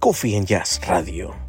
Coffee 0.00 0.36
and 0.36 0.46
Jazz 0.46 0.78
Radio. 0.88 1.47